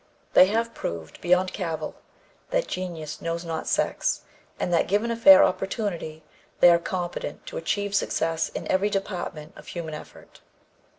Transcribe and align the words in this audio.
They 0.33 0.47
have 0.47 0.73
proved 0.73 1.21
beyond 1.21 1.53
cavil 1.53 1.93
that 2.49 2.65
genius 2.65 3.21
knows 3.21 3.45
not 3.45 3.67
sex, 3.67 4.21
and 4.59 4.73
that, 4.73 4.87
given 4.87 5.11
a 5.11 5.15
fair 5.15 5.43
opportunity, 5.43 6.23
they 6.59 6.71
are 6.71 6.79
competent 6.79 7.45
to 7.45 7.57
achieve 7.57 7.93
success 7.93 8.49
in 8.49 8.67
every 8.67 8.89
department 8.89 9.53
of 9.55 9.67
human 9.67 9.93
effort. 9.93 10.41